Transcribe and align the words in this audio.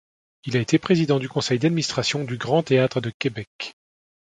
Il 0.45 0.57
a 0.57 0.59
été 0.59 0.79
président 0.79 1.19
du 1.19 1.29
conseil 1.29 1.59
d'administration 1.59 2.23
du 2.23 2.35
Grand 2.37 2.63
Théâtre 2.63 3.01
de 3.01 3.11
Québec. 3.19 3.75